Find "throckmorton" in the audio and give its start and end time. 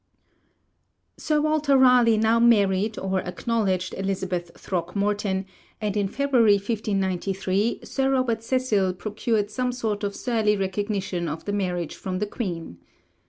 4.57-5.45